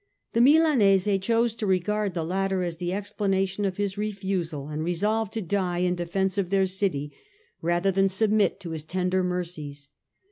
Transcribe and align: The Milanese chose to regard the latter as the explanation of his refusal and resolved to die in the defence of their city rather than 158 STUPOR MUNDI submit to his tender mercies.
The 0.33 0.41
Milanese 0.41 1.07
chose 1.21 1.53
to 1.53 1.67
regard 1.67 2.15
the 2.15 2.25
latter 2.25 2.63
as 2.63 2.77
the 2.77 2.91
explanation 2.91 3.65
of 3.65 3.77
his 3.77 3.99
refusal 3.99 4.67
and 4.69 4.83
resolved 4.83 5.31
to 5.33 5.43
die 5.43 5.77
in 5.85 5.95
the 5.95 6.05
defence 6.05 6.39
of 6.39 6.49
their 6.49 6.65
city 6.65 7.11
rather 7.61 7.91
than 7.91 8.05
158 8.05 8.09
STUPOR 8.09 8.31
MUNDI 8.31 8.49
submit 8.49 8.59
to 8.61 8.71
his 8.71 8.83
tender 8.83 9.23
mercies. 9.23 9.89